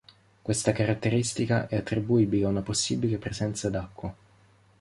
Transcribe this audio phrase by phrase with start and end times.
[0.41, 4.11] Questa caratteristica è attribuibile ad una possibile presenza d'acqua.